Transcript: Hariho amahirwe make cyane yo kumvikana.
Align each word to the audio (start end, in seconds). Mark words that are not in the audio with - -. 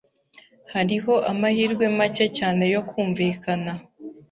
Hariho 0.73 1.13
amahirwe 1.31 1.85
make 1.97 2.25
cyane 2.37 2.63
yo 2.73 2.81
kumvikana. 2.89 3.71